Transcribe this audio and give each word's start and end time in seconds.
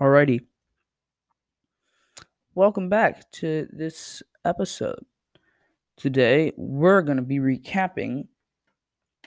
Alrighty. 0.00 0.40
Welcome 2.54 2.88
back 2.88 3.30
to 3.32 3.68
this 3.70 4.22
episode. 4.44 5.04
Today, 5.96 6.52
we're 6.56 7.02
going 7.02 7.18
to 7.18 7.22
be 7.22 7.38
recapping 7.38 8.26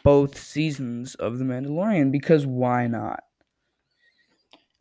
both 0.04 0.38
seasons 0.38 1.16
of 1.16 1.38
The 1.38 1.46
Mandalorian 1.46 2.12
because 2.12 2.46
why 2.46 2.88
not? 2.88 3.24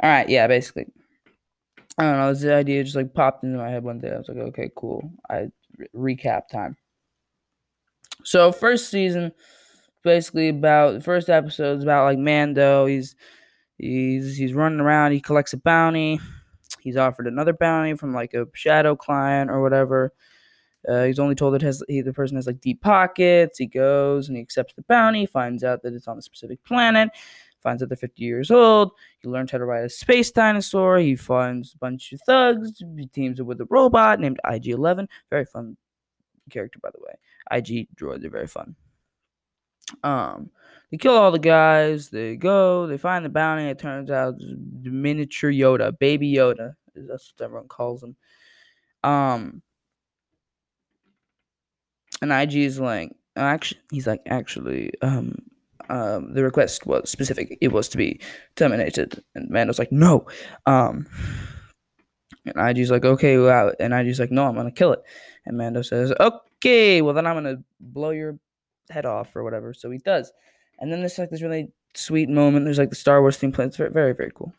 Alright, 0.03 0.31
yeah, 0.31 0.47
basically. 0.47 0.87
I 1.99 2.05
don't 2.05 2.17
know, 2.17 2.33
this 2.33 2.45
idea 2.45 2.83
just 2.83 2.97
like 2.97 3.15
popped 3.15 3.45
into 3.45 3.59
my 3.59 3.69
head 3.69 3.85
one 3.85 4.01
day. 4.01 4.11
I 4.11 4.19
was 4.19 4.29
like, 4.29 4.39
okay, 4.39 4.71
cool. 4.75 5.13
I 5.31 5.49
re- 5.77 6.17
recap 6.17 6.49
time. 6.49 6.77
So, 8.25 8.53
first 8.53 8.89
season, 8.89 9.33
basically 10.03 10.49
about 10.49 10.95
the 10.95 11.01
first 11.01 11.29
episode 11.29 11.79
is 11.79 11.83
about 11.85 12.05
like 12.05 12.19
Mando. 12.19 12.87
He's 12.87 13.15
he's 13.79 14.37
he's 14.37 14.55
running 14.55 14.81
around. 14.81 15.13
He 15.13 15.21
collects 15.21 15.53
a 15.53 15.57
bounty. 15.57 16.21
He's 16.81 16.97
offered 16.97 17.27
another 17.27 17.53
bounty 17.53 17.95
from 17.95 18.13
like 18.13 18.35
a 18.35 18.47
shadow 18.53 18.95
client 18.95 19.51
or 19.51 19.63
whatever. 19.63 20.13
Uh, 20.87 21.05
he's 21.05 21.19
only 21.19 21.35
told 21.35 21.55
that 21.55 21.63
has 21.63 21.83
he, 21.89 22.03
the 22.03 22.13
person 22.13 22.37
has 22.37 22.47
like 22.47 22.61
deep 22.61 22.81
pockets. 22.83 23.59
He 23.59 23.67
goes 23.67 24.29
and 24.29 24.37
he 24.37 24.43
accepts 24.43 24.75
the 24.75 24.83
bounty. 24.83 25.27
Finds 25.27 25.65
out 25.65 25.83
that 25.83 25.95
it's 25.95 26.09
on 26.09 26.19
a 26.19 26.23
specific 26.23 26.63
planet. 26.65 27.09
Finds 27.63 27.83
out 27.83 27.89
they're 27.89 27.97
50 27.97 28.23
years 28.23 28.51
old. 28.51 28.91
He 29.21 29.29
learns 29.29 29.51
how 29.51 29.59
to 29.59 29.65
ride 29.65 29.85
a 29.85 29.89
space 29.89 30.31
dinosaur. 30.31 30.99
He 30.99 31.17
finds 31.17 31.73
a 31.73 31.79
bunch 31.79 32.13
of 32.13 32.21
thugs. 32.27 32.83
He 32.99 33.07
teams 33.07 33.41
up 33.41 33.47
with 33.47 33.61
a 33.63 33.67
robot 33.71 34.21
named 34.21 34.39
IG-11. 34.45 35.09
Very 35.31 35.47
fun 35.47 35.79
character, 36.51 36.79
by 36.83 36.91
the 36.91 37.01
way. 37.01 37.15
IG 37.51 37.89
droids 37.97 38.25
are 38.25 38.31
very 38.31 38.47
fun. 38.47 38.77
Um, 40.03 40.51
they 40.91 40.97
kill 40.97 41.15
all 41.15 41.31
the 41.31 41.39
guys. 41.39 42.09
They 42.09 42.37
go. 42.37 42.87
They 42.87 42.99
find 42.99 43.25
the 43.25 43.29
bounty. 43.29 43.65
It 43.65 43.79
turns 43.79 44.11
out 44.11 44.39
the 44.39 44.91
miniature 44.91 45.51
Yoda, 45.51 45.99
baby 45.99 46.33
Yoda. 46.33 46.75
That's 46.95 47.33
what 47.37 47.45
everyone 47.45 47.69
calls 47.69 48.03
him. 48.03 48.17
Um, 49.03 49.63
and 52.23 52.33
IG 52.33 52.57
is 52.57 52.81
like, 52.81 53.13
actually, 53.37 53.81
he's 53.91 54.07
like, 54.07 54.23
actually, 54.27 54.93
um, 55.03 55.37
um, 55.91 56.33
the 56.33 56.43
request 56.43 56.87
was 56.87 57.11
specific. 57.11 57.59
It 57.61 57.73
was 57.73 57.89
to 57.89 57.97
be 57.97 58.21
terminated, 58.57 59.23
and 59.35 59.51
Mando's 59.51 59.79
like, 59.79 59.93
no. 59.93 60.27
Um, 60.65 61.07
and 62.47 62.57
IG's 62.57 62.91
like, 62.91 63.05
okay, 63.05 63.39
well, 63.39 63.73
and 63.81 63.95
IG's 63.95 64.21
like, 64.21 64.31
no, 64.31 64.47
I'm 64.47 64.55
gonna 64.55 64.71
kill 64.71 64.93
it. 64.93 65.03
And 65.47 65.57
Mando 65.57 65.83
says, 65.83 66.13
okay, 66.21 67.03
well 67.03 67.15
then 67.15 67.27
I'm 67.27 67.37
gonna 67.37 67.63
blow 67.81 68.11
your 68.11 68.39
head 68.91 69.07
off 69.07 69.35
or 69.35 69.45
whatever. 69.45 69.73
So 69.75 69.91
he 69.91 69.99
does. 69.99 70.33
And 70.79 70.93
then 70.93 71.01
there's 71.01 71.19
like 71.19 71.31
this 71.31 71.43
really 71.43 71.69
sweet 71.95 72.29
moment. 72.29 72.65
There's 72.65 72.79
like 72.79 72.91
the 72.91 72.97
Star 72.97 73.21
Wars 73.21 73.37
theme 73.37 73.53
playing. 73.53 73.69
It's 73.69 73.77
very, 73.77 73.91
very, 73.91 74.13
very 74.15 74.33
cool. 74.35 74.53